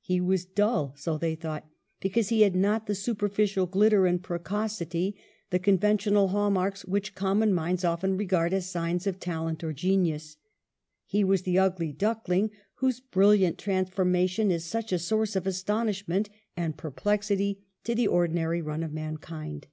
[0.00, 1.64] He was dull, so they thought,
[2.00, 5.14] because he had not the superficial glitter and precocity,
[5.50, 10.36] the conventional hall marks which common minds often regard as signs of talent or genius.
[11.06, 16.76] He was the" ugly duckling,'' whose brilliant transformation is such a source of astonishment and
[16.76, 19.68] perplexity to the ordinary run of mankind.